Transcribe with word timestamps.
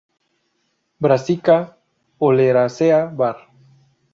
Brassica 1.05 1.57
oleracea 2.29 2.99
var. 3.23 3.37